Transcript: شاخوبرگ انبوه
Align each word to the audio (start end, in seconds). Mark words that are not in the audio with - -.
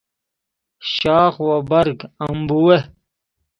شاخوبرگ 0.93 1.99
انبوه 2.27 2.77